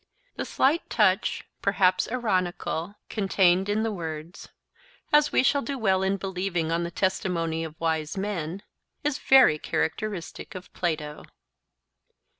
[0.35, 4.49] The slight touch, perhaps ironical, contained in the words,
[5.13, 8.63] 'as we shall do well in believing on the testimony of wise men,'
[9.03, 11.21] is very characteristic of Plato.